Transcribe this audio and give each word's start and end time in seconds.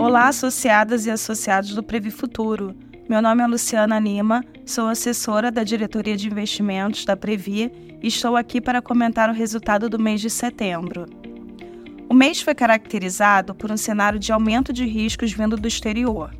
Olá, 0.00 0.28
associadas 0.28 1.04
e 1.04 1.10
associados 1.10 1.74
do 1.74 1.82
Previ 1.82 2.10
Futuro. 2.10 2.74
Meu 3.06 3.20
nome 3.20 3.42
é 3.42 3.46
Luciana 3.46 3.98
Lima, 3.98 4.42
sou 4.64 4.88
assessora 4.88 5.52
da 5.52 5.62
Diretoria 5.62 6.16
de 6.16 6.26
Investimentos 6.26 7.04
da 7.04 7.14
Previ 7.14 7.70
e 8.02 8.08
estou 8.08 8.34
aqui 8.34 8.62
para 8.62 8.80
comentar 8.80 9.28
o 9.28 9.34
resultado 9.34 9.90
do 9.90 9.98
mês 9.98 10.22
de 10.22 10.30
setembro. 10.30 11.04
O 12.08 12.14
mês 12.14 12.40
foi 12.40 12.54
caracterizado 12.54 13.54
por 13.54 13.70
um 13.70 13.76
cenário 13.76 14.18
de 14.18 14.32
aumento 14.32 14.72
de 14.72 14.86
riscos 14.86 15.34
vindo 15.34 15.54
do 15.54 15.68
exterior. 15.68 16.34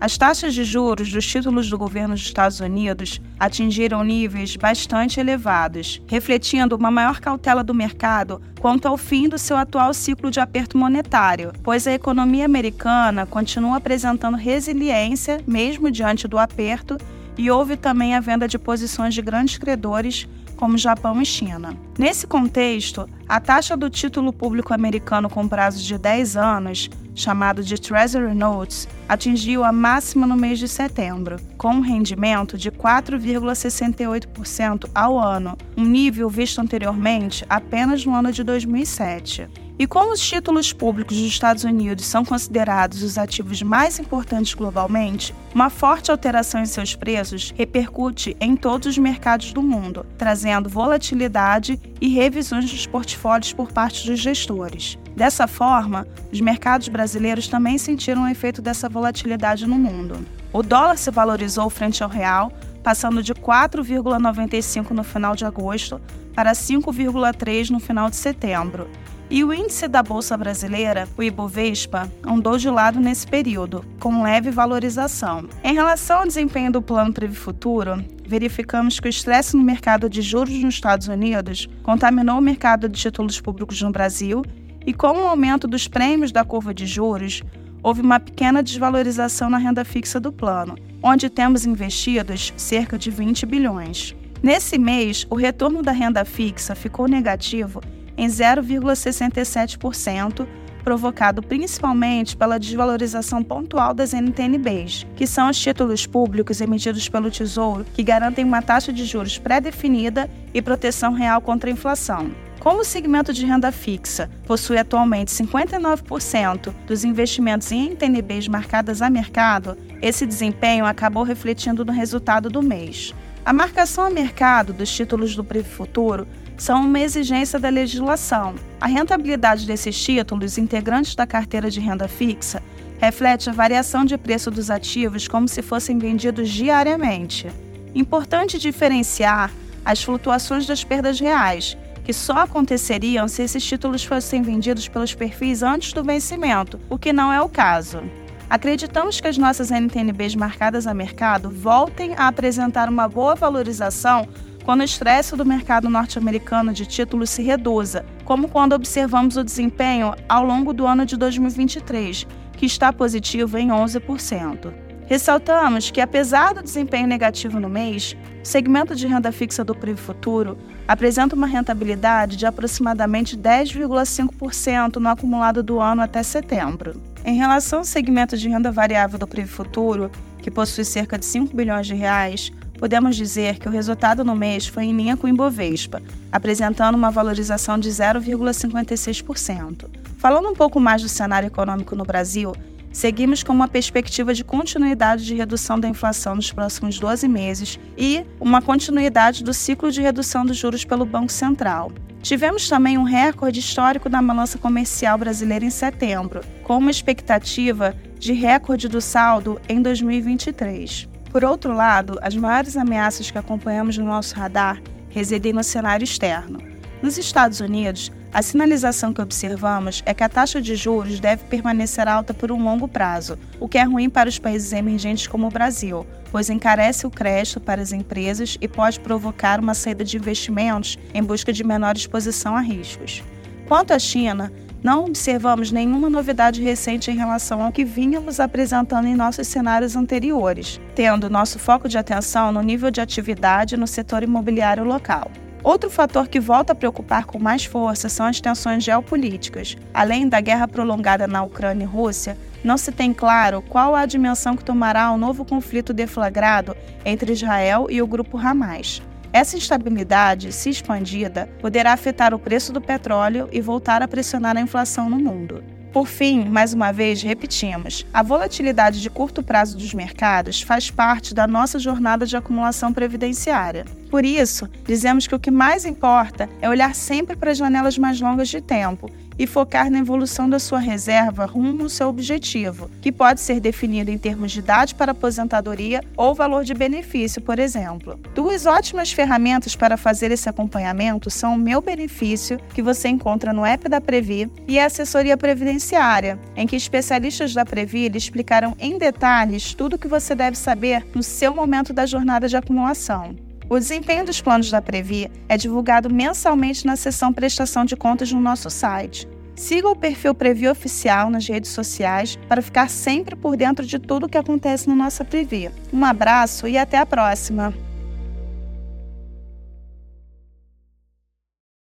As 0.00 0.16
taxas 0.16 0.54
de 0.54 0.62
juros 0.62 1.10
dos 1.10 1.26
títulos 1.26 1.68
do 1.68 1.76
governo 1.76 2.14
dos 2.14 2.22
Estados 2.22 2.60
Unidos 2.60 3.20
atingiram 3.38 4.04
níveis 4.04 4.54
bastante 4.54 5.18
elevados, 5.18 6.00
refletindo 6.06 6.76
uma 6.76 6.88
maior 6.88 7.18
cautela 7.18 7.64
do 7.64 7.74
mercado 7.74 8.40
quanto 8.60 8.86
ao 8.86 8.96
fim 8.96 9.28
do 9.28 9.36
seu 9.36 9.56
atual 9.56 9.92
ciclo 9.92 10.30
de 10.30 10.38
aperto 10.38 10.78
monetário, 10.78 11.52
pois 11.64 11.84
a 11.84 11.92
economia 11.92 12.44
americana 12.44 13.26
continua 13.26 13.78
apresentando 13.78 14.36
resiliência 14.36 15.40
mesmo 15.44 15.90
diante 15.90 16.28
do 16.28 16.38
aperto 16.38 16.96
e 17.36 17.50
houve 17.50 17.76
também 17.76 18.14
a 18.14 18.20
venda 18.20 18.46
de 18.46 18.56
posições 18.56 19.14
de 19.14 19.22
grandes 19.22 19.58
credores 19.58 20.28
como 20.58 20.76
Japão 20.76 21.22
e 21.22 21.24
China. 21.24 21.74
Nesse 21.96 22.26
contexto, 22.26 23.08
a 23.28 23.38
taxa 23.40 23.76
do 23.76 23.88
título 23.88 24.32
público 24.32 24.74
americano 24.74 25.30
com 25.30 25.46
prazo 25.46 25.80
de 25.82 25.96
10 25.96 26.36
anos, 26.36 26.90
chamado 27.14 27.62
de 27.62 27.80
Treasury 27.80 28.34
Notes, 28.34 28.88
atingiu 29.08 29.62
a 29.64 29.70
máxima 29.72 30.26
no 30.26 30.36
mês 30.36 30.58
de 30.58 30.66
setembro, 30.68 31.36
com 31.56 31.70
um 31.70 31.80
rendimento 31.80 32.58
de 32.58 32.72
4,68% 32.72 34.90
ao 34.94 35.18
ano, 35.18 35.56
um 35.76 35.84
nível 35.84 36.28
visto 36.28 36.60
anteriormente 36.60 37.46
apenas 37.48 38.04
no 38.04 38.14
ano 38.14 38.30
de 38.32 38.42
2007. 38.42 39.48
E 39.78 39.86
como 39.86 40.12
os 40.12 40.20
títulos 40.20 40.72
públicos 40.72 41.16
dos 41.16 41.26
Estados 41.26 41.62
Unidos 41.62 42.04
são 42.04 42.24
considerados 42.24 43.00
os 43.00 43.16
ativos 43.16 43.62
mais 43.62 44.00
importantes 44.00 44.52
globalmente, 44.52 45.32
uma 45.54 45.70
forte 45.70 46.10
alteração 46.10 46.60
em 46.60 46.66
seus 46.66 46.96
preços 46.96 47.54
repercute 47.56 48.36
em 48.40 48.56
todos 48.56 48.88
os 48.88 48.98
mercados 48.98 49.52
do 49.52 49.62
mundo, 49.62 50.04
trazendo 50.18 50.68
volatilidade 50.68 51.80
e 52.00 52.08
revisões 52.08 52.68
dos 52.68 52.88
portfólios 52.88 53.52
por 53.52 53.70
parte 53.70 54.04
dos 54.04 54.18
gestores. 54.18 54.98
Dessa 55.14 55.46
forma, 55.46 56.08
os 56.32 56.40
mercados 56.40 56.88
brasileiros 56.88 57.46
também 57.46 57.78
sentiram 57.78 58.24
o 58.24 58.28
efeito 58.28 58.60
dessa 58.60 58.88
volatilidade 58.88 59.64
no 59.64 59.78
mundo. 59.78 60.26
O 60.52 60.60
dólar 60.60 60.98
se 60.98 61.10
valorizou 61.12 61.70
frente 61.70 62.02
ao 62.02 62.10
real, 62.10 62.50
passando 62.82 63.22
de 63.22 63.32
4,95 63.32 64.90
no 64.90 65.04
final 65.04 65.36
de 65.36 65.44
agosto 65.44 66.00
para 66.34 66.50
5,3 66.50 67.70
no 67.70 67.78
final 67.78 68.10
de 68.10 68.16
setembro 68.16 68.88
e 69.30 69.44
o 69.44 69.52
índice 69.52 69.86
da 69.86 70.02
Bolsa 70.02 70.36
Brasileira, 70.36 71.06
o 71.16 71.22
Ibovespa, 71.22 72.10
andou 72.26 72.56
de 72.56 72.70
lado 72.70 72.98
nesse 72.98 73.26
período, 73.26 73.84
com 74.00 74.22
leve 74.22 74.50
valorização. 74.50 75.46
Em 75.62 75.74
relação 75.74 76.20
ao 76.20 76.26
desempenho 76.26 76.72
do 76.72 76.80
Plano 76.80 77.12
Previ 77.12 77.34
Futuro, 77.34 78.02
verificamos 78.26 78.98
que 78.98 79.08
o 79.08 79.10
estresse 79.10 79.56
no 79.56 79.62
mercado 79.62 80.08
de 80.08 80.22
juros 80.22 80.54
nos 80.62 80.74
Estados 80.74 81.08
Unidos 81.08 81.68
contaminou 81.82 82.38
o 82.38 82.42
mercado 82.42 82.88
de 82.88 82.98
títulos 82.98 83.40
públicos 83.40 83.80
no 83.82 83.92
Brasil 83.92 84.42
e, 84.86 84.94
com 84.94 85.08
o 85.08 85.28
aumento 85.28 85.68
dos 85.68 85.86
prêmios 85.86 86.32
da 86.32 86.44
curva 86.44 86.72
de 86.72 86.86
juros, 86.86 87.42
houve 87.82 88.00
uma 88.00 88.18
pequena 88.18 88.62
desvalorização 88.62 89.50
na 89.50 89.58
renda 89.58 89.84
fixa 89.84 90.18
do 90.18 90.32
plano, 90.32 90.74
onde 91.02 91.28
temos 91.28 91.66
investidos 91.66 92.52
cerca 92.56 92.96
de 92.96 93.10
20 93.10 93.44
bilhões. 93.44 94.16
Nesse 94.42 94.78
mês, 94.78 95.26
o 95.28 95.34
retorno 95.34 95.82
da 95.82 95.92
renda 95.92 96.24
fixa 96.24 96.74
ficou 96.74 97.08
negativo 97.08 97.80
em 98.18 98.26
0,67%, 98.26 100.46
provocado 100.82 101.40
principalmente 101.42 102.36
pela 102.36 102.58
desvalorização 102.58 103.44
pontual 103.44 103.94
das 103.94 104.12
NTNBs, 104.12 105.06
que 105.14 105.26
são 105.26 105.48
os 105.48 105.58
títulos 105.58 106.06
públicos 106.06 106.60
emitidos 106.60 107.08
pelo 107.08 107.30
Tesouro 107.30 107.86
que 107.94 108.02
garantem 108.02 108.44
uma 108.44 108.60
taxa 108.60 108.92
de 108.92 109.04
juros 109.04 109.38
pré-definida 109.38 110.28
e 110.52 110.60
proteção 110.60 111.12
real 111.12 111.40
contra 111.40 111.70
a 111.70 111.72
inflação. 111.72 112.32
Como 112.58 112.80
o 112.80 112.84
segmento 112.84 113.32
de 113.32 113.46
renda 113.46 113.70
fixa 113.70 114.28
possui 114.46 114.78
atualmente 114.78 115.30
59% 115.30 116.74
dos 116.86 117.04
investimentos 117.04 117.70
em 117.70 117.90
NTNBs 117.90 118.48
marcadas 118.48 119.00
a 119.00 119.08
mercado, 119.08 119.78
esse 120.02 120.26
desempenho 120.26 120.84
acabou 120.84 121.22
refletindo 121.22 121.84
no 121.84 121.92
resultado 121.92 122.50
do 122.50 122.60
mês. 122.60 123.14
A 123.44 123.52
marcação 123.52 124.02
a 124.04 124.10
mercado 124.10 124.72
dos 124.72 124.90
títulos 124.90 125.36
do 125.36 125.44
Previ 125.44 125.68
Futuro 125.68 126.26
são 126.58 126.82
uma 126.82 127.00
exigência 127.00 127.58
da 127.58 127.68
legislação. 127.68 128.56
A 128.80 128.86
rentabilidade 128.86 129.64
desses 129.64 129.98
títulos, 129.98 130.58
integrantes 130.58 131.14
da 131.14 131.26
carteira 131.26 131.70
de 131.70 131.80
renda 131.80 132.08
fixa, 132.08 132.60
reflete 132.98 133.48
a 133.48 133.52
variação 133.52 134.04
de 134.04 134.18
preço 134.18 134.50
dos 134.50 134.68
ativos 134.68 135.28
como 135.28 135.46
se 135.48 135.62
fossem 135.62 135.98
vendidos 135.98 136.50
diariamente. 136.50 137.48
Importante 137.94 138.58
diferenciar 138.58 139.52
as 139.84 140.02
flutuações 140.02 140.66
das 140.66 140.82
perdas 140.82 141.20
reais, 141.20 141.78
que 142.04 142.12
só 142.12 142.38
aconteceriam 142.38 143.28
se 143.28 143.42
esses 143.42 143.64
títulos 143.64 144.04
fossem 144.04 144.42
vendidos 144.42 144.88
pelos 144.88 145.14
perfis 145.14 145.62
antes 145.62 145.92
do 145.92 146.02
vencimento, 146.02 146.78
o 146.90 146.98
que 146.98 147.12
não 147.12 147.32
é 147.32 147.40
o 147.40 147.48
caso. 147.48 148.02
Acreditamos 148.50 149.20
que 149.20 149.28
as 149.28 149.36
nossas 149.36 149.70
NTNBs 149.70 150.34
marcadas 150.34 150.86
a 150.86 150.94
mercado 150.94 151.50
voltem 151.50 152.14
a 152.16 152.28
apresentar 152.28 152.88
uma 152.88 153.06
boa 153.06 153.34
valorização 153.34 154.26
quando 154.68 154.82
o 154.82 154.84
estresse 154.84 155.34
do 155.34 155.46
mercado 155.46 155.88
norte-americano 155.88 156.74
de 156.74 156.84
títulos 156.84 157.30
se 157.30 157.40
reduza, 157.40 158.04
como 158.26 158.50
quando 158.50 158.74
observamos 158.74 159.38
o 159.38 159.42
desempenho 159.42 160.14
ao 160.28 160.44
longo 160.44 160.74
do 160.74 160.86
ano 160.86 161.06
de 161.06 161.16
2023, 161.16 162.26
que 162.52 162.66
está 162.66 162.92
positivo 162.92 163.56
em 163.56 163.68
11%. 163.68 164.70
Ressaltamos 165.06 165.90
que, 165.90 166.02
apesar 166.02 166.52
do 166.52 166.62
desempenho 166.62 167.06
negativo 167.06 167.58
no 167.58 167.70
mês, 167.70 168.14
o 168.42 168.46
segmento 168.46 168.94
de 168.94 169.06
renda 169.06 169.32
fixa 169.32 169.64
do 169.64 169.74
Privo 169.74 170.02
Futuro 170.02 170.58
apresenta 170.86 171.34
uma 171.34 171.46
rentabilidade 171.46 172.36
de 172.36 172.44
aproximadamente 172.44 173.38
10,5% 173.38 174.96
no 174.96 175.08
acumulado 175.08 175.62
do 175.62 175.80
ano 175.80 176.02
até 176.02 176.22
setembro. 176.22 177.00
Em 177.24 177.38
relação 177.38 177.78
ao 177.78 177.84
segmento 177.86 178.36
de 178.36 178.50
renda 178.50 178.70
variável 178.70 179.18
do 179.18 179.26
Privo 179.26 179.48
Futuro, 179.50 180.10
que 180.42 180.50
possui 180.50 180.84
cerca 180.84 181.16
de 181.16 181.24
5 181.24 181.56
bilhões 181.56 181.86
de 181.86 181.94
reais, 181.94 182.52
podemos 182.78 183.16
dizer 183.16 183.58
que 183.58 183.68
o 183.68 183.70
resultado 183.70 184.24
no 184.24 184.36
mês 184.36 184.66
foi 184.66 184.84
em 184.84 184.96
linha 184.96 185.16
com 185.16 185.26
o 185.26 185.30
Ibovespa, 185.30 186.00
apresentando 186.30 186.94
uma 186.94 187.10
valorização 187.10 187.78
de 187.78 187.90
0,56%. 187.90 189.86
Falando 190.16 190.48
um 190.48 190.54
pouco 190.54 190.78
mais 190.80 191.02
do 191.02 191.08
cenário 191.08 191.48
econômico 191.48 191.96
no 191.96 192.04
Brasil, 192.04 192.54
seguimos 192.92 193.42
com 193.42 193.52
uma 193.52 193.68
perspectiva 193.68 194.32
de 194.32 194.44
continuidade 194.44 195.26
de 195.26 195.34
redução 195.34 195.78
da 195.78 195.88
inflação 195.88 196.36
nos 196.36 196.52
próximos 196.52 196.98
12 196.98 197.28
meses 197.28 197.78
e 197.96 198.24
uma 198.40 198.62
continuidade 198.62 199.42
do 199.44 199.52
ciclo 199.52 199.90
de 199.90 200.00
redução 200.00 200.46
dos 200.46 200.56
juros 200.56 200.84
pelo 200.84 201.04
Banco 201.04 201.32
Central. 201.32 201.92
Tivemos 202.22 202.68
também 202.68 202.98
um 202.98 203.04
recorde 203.04 203.60
histórico 203.60 204.08
da 204.08 204.20
balança 204.20 204.58
comercial 204.58 205.16
brasileira 205.16 205.64
em 205.64 205.70
setembro, 205.70 206.40
com 206.64 206.78
uma 206.78 206.90
expectativa 206.90 207.94
de 208.18 208.32
recorde 208.32 208.88
do 208.88 209.00
saldo 209.00 209.60
em 209.68 209.80
2023. 209.80 211.08
Por 211.38 211.44
outro 211.44 211.72
lado, 211.72 212.18
as 212.20 212.34
maiores 212.34 212.76
ameaças 212.76 213.30
que 213.30 213.38
acompanhamos 213.38 213.96
no 213.96 214.04
nosso 214.04 214.34
radar 214.34 214.82
residem 215.08 215.52
no 215.52 215.62
cenário 215.62 216.02
externo. 216.02 216.60
Nos 217.00 217.16
Estados 217.16 217.60
Unidos, 217.60 218.10
a 218.32 218.42
sinalização 218.42 219.12
que 219.12 219.22
observamos 219.22 220.02
é 220.04 220.12
que 220.12 220.24
a 220.24 220.28
taxa 220.28 220.60
de 220.60 220.74
juros 220.74 221.20
deve 221.20 221.44
permanecer 221.44 222.08
alta 222.08 222.34
por 222.34 222.50
um 222.50 222.60
longo 222.60 222.88
prazo, 222.88 223.38
o 223.60 223.68
que 223.68 223.78
é 223.78 223.84
ruim 223.84 224.10
para 224.10 224.28
os 224.28 224.36
países 224.36 224.72
emergentes 224.72 225.28
como 225.28 225.46
o 225.46 225.50
Brasil, 225.50 226.04
pois 226.32 226.50
encarece 226.50 227.06
o 227.06 227.10
crédito 227.10 227.60
para 227.60 227.80
as 227.80 227.92
empresas 227.92 228.58
e 228.60 228.66
pode 228.66 228.98
provocar 228.98 229.60
uma 229.60 229.74
saída 229.74 230.04
de 230.04 230.16
investimentos 230.16 230.98
em 231.14 231.22
busca 231.22 231.52
de 231.52 231.62
menor 231.62 231.96
exposição 231.96 232.56
a 232.56 232.60
riscos. 232.60 233.22
Quanto 233.68 233.92
à 233.92 233.98
China, 234.00 234.52
não 234.82 235.04
observamos 235.06 235.72
nenhuma 235.72 236.08
novidade 236.08 236.62
recente 236.62 237.10
em 237.10 237.16
relação 237.16 237.62
ao 237.62 237.72
que 237.72 237.84
vínhamos 237.84 238.38
apresentando 238.38 239.06
em 239.06 239.14
nossos 239.14 239.48
cenários 239.48 239.96
anteriores, 239.96 240.80
tendo 240.94 241.28
nosso 241.28 241.58
foco 241.58 241.88
de 241.88 241.98
atenção 241.98 242.52
no 242.52 242.62
nível 242.62 242.90
de 242.90 243.00
atividade 243.00 243.76
no 243.76 243.86
setor 243.86 244.22
imobiliário 244.22 244.84
local. 244.84 245.30
Outro 245.62 245.90
fator 245.90 246.28
que 246.28 246.38
volta 246.38 246.72
a 246.72 246.76
preocupar 246.76 247.24
com 247.24 247.38
mais 247.38 247.64
força 247.64 248.08
são 248.08 248.24
as 248.26 248.40
tensões 248.40 248.84
geopolíticas. 248.84 249.76
Além 249.92 250.28
da 250.28 250.40
guerra 250.40 250.68
prolongada 250.68 251.26
na 251.26 251.42
Ucrânia 251.42 251.84
e 251.84 251.86
Rússia, 251.86 252.38
não 252.62 252.78
se 252.78 252.92
tem 252.92 253.12
claro 253.12 253.62
qual 253.62 253.94
a 253.94 254.06
dimensão 254.06 254.56
que 254.56 254.64
tomará 254.64 255.10
o 255.10 255.18
novo 255.18 255.44
conflito 255.44 255.92
deflagrado 255.92 256.76
entre 257.04 257.32
Israel 257.32 257.88
e 257.90 258.00
o 258.00 258.06
grupo 258.06 258.38
Hamas. 258.38 259.02
Essa 259.38 259.56
instabilidade, 259.56 260.50
se 260.50 260.68
expandida, 260.68 261.48
poderá 261.60 261.92
afetar 261.92 262.34
o 262.34 262.40
preço 262.40 262.72
do 262.72 262.80
petróleo 262.80 263.48
e 263.52 263.60
voltar 263.60 264.02
a 264.02 264.08
pressionar 264.08 264.56
a 264.56 264.60
inflação 264.60 265.08
no 265.08 265.16
mundo. 265.16 265.62
Por 265.92 266.08
fim, 266.08 266.44
mais 266.46 266.74
uma 266.74 266.90
vez, 266.90 267.22
repetimos: 267.22 268.04
a 268.12 268.20
volatilidade 268.20 269.00
de 269.00 269.08
curto 269.08 269.40
prazo 269.40 269.78
dos 269.78 269.94
mercados 269.94 270.60
faz 270.60 270.90
parte 270.90 271.34
da 271.34 271.46
nossa 271.46 271.78
jornada 271.78 272.26
de 272.26 272.36
acumulação 272.36 272.92
previdenciária. 272.92 273.84
Por 274.10 274.24
isso, 274.24 274.68
dizemos 274.84 275.28
que 275.28 275.36
o 275.36 275.38
que 275.38 275.52
mais 275.52 275.84
importa 275.84 276.48
é 276.60 276.68
olhar 276.68 276.92
sempre 276.92 277.36
para 277.36 277.52
as 277.52 277.58
janelas 277.58 277.96
mais 277.96 278.20
longas 278.20 278.48
de 278.48 278.60
tempo 278.60 279.08
e 279.38 279.46
focar 279.46 279.90
na 279.90 279.98
evolução 279.98 280.48
da 280.48 280.58
sua 280.58 280.78
reserva 280.78 281.46
rumo 281.46 281.84
ao 281.84 281.88
seu 281.88 282.08
objetivo, 282.08 282.90
que 283.00 283.12
pode 283.12 283.40
ser 283.40 283.60
definido 283.60 284.10
em 284.10 284.18
termos 284.18 284.52
de 284.52 284.58
idade 284.58 284.94
para 284.94 285.12
aposentadoria 285.12 286.02
ou 286.16 286.34
valor 286.34 286.64
de 286.64 286.74
benefício, 286.74 287.40
por 287.40 287.58
exemplo. 287.58 288.18
Duas 288.34 288.66
ótimas 288.66 289.12
ferramentas 289.12 289.76
para 289.76 289.96
fazer 289.96 290.30
esse 290.30 290.48
acompanhamento 290.48 291.30
são 291.30 291.54
o 291.54 291.58
Meu 291.58 291.80
Benefício, 291.80 292.58
que 292.74 292.82
você 292.82 293.08
encontra 293.08 293.52
no 293.52 293.64
app 293.64 293.88
da 293.88 294.00
Previ, 294.00 294.50
e 294.66 294.78
a 294.78 294.86
Assessoria 294.86 295.36
Previdenciária, 295.36 296.38
em 296.56 296.66
que 296.66 296.76
especialistas 296.76 297.54
da 297.54 297.64
Previ 297.64 298.08
lhe 298.08 298.18
explicaram 298.18 298.74
em 298.78 298.98
detalhes 298.98 299.74
tudo 299.74 299.94
o 299.94 299.98
que 299.98 300.08
você 300.08 300.34
deve 300.34 300.56
saber 300.56 301.06
no 301.14 301.22
seu 301.22 301.54
momento 301.54 301.92
da 301.92 302.06
jornada 302.06 302.48
de 302.48 302.56
acumulação. 302.56 303.47
O 303.70 303.78
desempenho 303.78 304.24
dos 304.24 304.40
planos 304.40 304.70
da 304.70 304.80
Previ 304.80 305.30
é 305.46 305.56
divulgado 305.56 306.08
mensalmente 306.08 306.86
na 306.86 306.96
seção 306.96 307.32
Prestação 307.32 307.84
de 307.84 307.96
Contas 307.96 308.32
no 308.32 308.40
nosso 308.40 308.70
site. 308.70 309.28
Siga 309.54 309.88
o 309.88 309.96
perfil 309.96 310.34
Previ 310.34 310.68
Oficial 310.68 311.28
nas 311.28 311.46
redes 311.46 311.70
sociais 311.72 312.38
para 312.48 312.62
ficar 312.62 312.88
sempre 312.88 313.36
por 313.36 313.56
dentro 313.56 313.84
de 313.84 313.98
tudo 313.98 314.24
o 314.24 314.28
que 314.28 314.38
acontece 314.38 314.88
no 314.88 314.94
nossa 314.94 315.22
Previ. 315.22 315.70
Um 315.92 316.02
abraço 316.04 316.66
e 316.66 316.78
até 316.78 316.96
a 316.96 317.04
próxima! 317.04 317.87